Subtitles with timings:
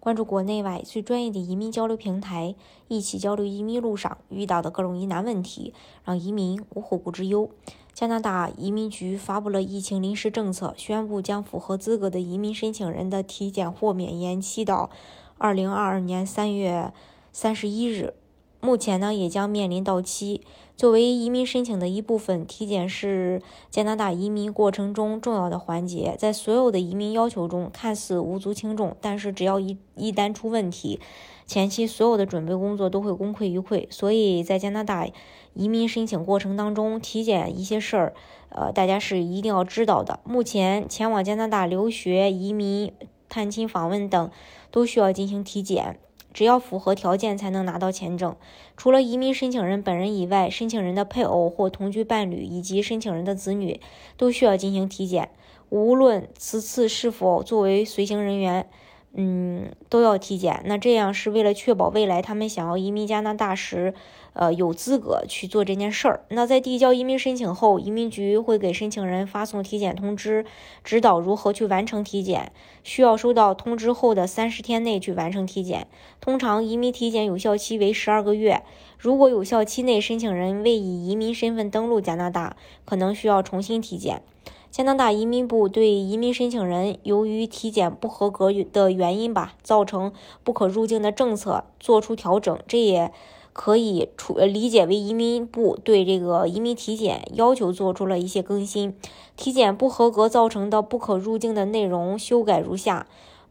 [0.00, 2.54] 关注国内外最专业的移民交流平台，
[2.86, 5.74] 一起交流移民路上遇到的各种疑难问题，
[6.04, 7.50] 让移民无后顾之忧。
[7.92, 14.88] 加拿大移民局发布了疫情临时政策，宣布将符合资格的移民申请人的体检豁免延期到
[15.36, 16.92] 二零二二年三月
[17.32, 18.14] 三十一日。
[18.60, 20.42] 目前呢，也将面临到期。
[20.78, 26.14] 作为移民申请的一部分，体检是加拿大移民过程中重要的环节。
[26.16, 31.00] 在所有的移民要求中，看似无足轻重，但是只要一一旦出问题，
[31.48, 33.88] 前期所有的准备工作都会功亏一篑。
[33.90, 35.08] 所以在加拿大
[35.52, 38.14] 移民申请过程当中，体检一些事儿，
[38.50, 40.20] 呃，大家是一定要知道的。
[40.22, 42.92] 目前前往加拿大留学、移民、
[43.28, 44.30] 探亲访问等，
[44.70, 45.98] 都需要进行体检。
[46.38, 48.36] 只要符合条件才能拿到签证。
[48.76, 53.80] 除了移民申请人本人以外，申请人的配偶或同居伴侣以及申请人的子女
[54.16, 55.30] 都需要进行体检。
[55.68, 58.68] 无论此次是否作为随行人员。
[59.14, 60.62] 嗯，都要体检。
[60.66, 63.94] 那这样是为了确保未来他们想要移民加拿大时，
[64.34, 66.20] 呃，有资格去做这件事儿。
[66.28, 70.44] 那在递交移民申请后，移民局会给申请人发送体检通知，
[70.84, 72.52] 指导如何去完成体检。
[72.84, 75.88] 需要收到通知后的三十天内去完成体检。
[76.20, 78.62] 通常移民体检有效期为十二个月。
[78.98, 84.22] 如果有效期内申请人未以移民身份登陆加拿大，可能需要重新体检。
[84.70, 90.12] 加拿大移民部对移民申请人由于体检不合格的原因吧，造成
[90.44, 93.10] 不可入境的政策做出调整，这也
[93.52, 98.94] 可以处理解为移民部对这个移民体检要求做出了一些更新。
[99.36, 103.08] 体检不合格造成的不可入境的内容修改如下：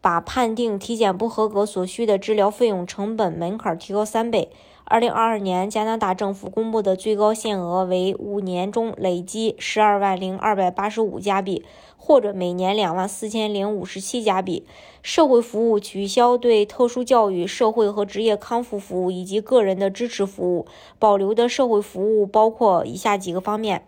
[0.07, 4.49] 把判定体检不合格所需的治疗费用成本门槛提高三倍。
[4.85, 11.65] 二零二二年，加拿大政府公布的最高限额为五年中累计十二万零二百八十五加币，
[11.97, 14.63] 或者每年两万四千零五十七加币。
[15.03, 20.65] 社会服务取消对特殊教育、社会和职业康复服务以及个人的支持服务，
[20.97, 23.85] 保留的社会服务包括以下几个方面：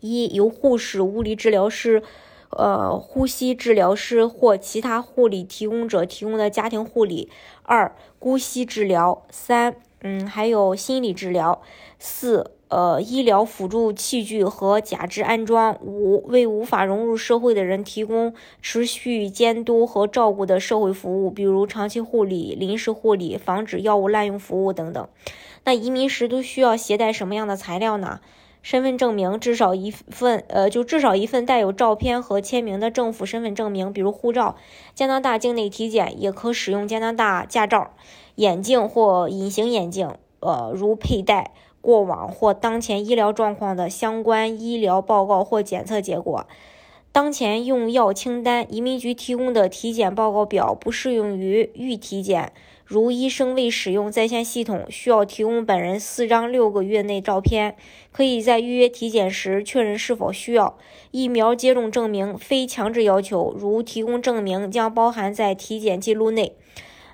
[0.00, 2.02] 一、由护士、物理治疗师、
[2.50, 7.28] 呃呼吸治疗师或其他护理提供者提供的家庭护理；
[7.62, 9.76] 二、姑息治疗；三。
[10.02, 11.60] 嗯，还有心理治疗。
[11.98, 15.78] 四，呃，医疗辅助器具和假肢安装。
[15.82, 25.06] 五，为无法融入社会的人提供持续监督和照顾的社会服务，比如长期护理、临时护理、防止药物滥用服务等等。
[25.64, 28.20] 那移民时都需要携带什么样的材料呢？
[28.62, 34.56] 身份证明至少一份，呃，就至少一份带有照片和签名的政府身份证明，比如护照。
[34.94, 37.90] 加拿大境内体检也可使用加拿大驾照。
[38.36, 40.10] 眼镜或隐形眼镜，
[40.40, 46.46] 呃，如佩戴过往或当前医疗状况的相关医疗报告或检测结果。
[47.12, 52.52] 当前用药清单，移民局提供的体检报告表不适用于预体检。
[52.90, 57.76] 如医生未使用在线系统，需要提供本人四张六个月内照片，
[58.10, 60.76] 可以在预约体检时确认是否需要。
[61.12, 66.56] 疫苗接种证明非强制要求，如提供证明将包含在体检记录内。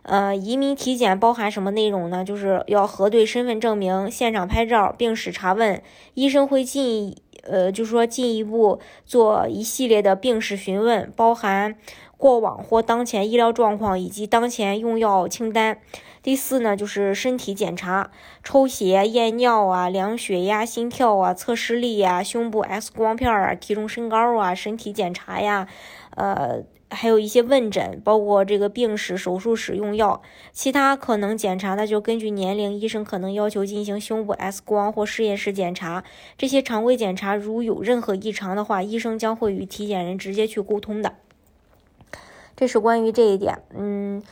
[0.00, 2.24] 呃，移民体检包含什么内容呢？
[2.24, 5.82] 就是要核对身份证明、现场拍照、病史查问。
[6.14, 11.74] 医生会进，呃，就是说进一步做一系列的病史询问，包含
[12.16, 15.78] 过往或当前医疗状况以及当前用药清单。
[16.22, 18.10] 第四呢，就是身体检查，
[18.42, 25.68] 抽血、验尿啊，量血压、心跳啊，测视力呀，胸部 X 光片啊，体重、身高啊，身体检查呀，
[26.16, 26.64] 呃。
[26.88, 30.22] 还有一些问诊，包括这个病史、手术史、用药，
[30.52, 36.04] 其他可能检查的就根据年龄，医生可能要求进行胸部 X 光或实验室检查。
[36.38, 41.14] 这些常规检查如有任何异常的话，医生将会与体检人直接去沟通的。
[42.56, 44.22] 这是关于这一点，嗯。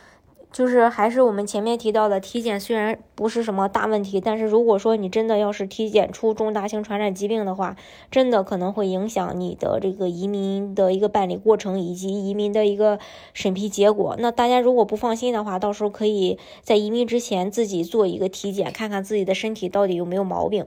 [0.52, 7.74] 就是还是我们前面提到的体检，虽然不是什么大问题，但是如果说你真的要是体检出重大型传染疾病的话，
[8.08, 13.00] 真的可能会影响你的这个移民的一个办理过程以及移民的一个
[13.32, 14.14] 审批结果。
[14.20, 20.66] 那大家如果不放心的话，到时候可以在移民之前自己做一个体检，看看自己的身体到底有没有毛病。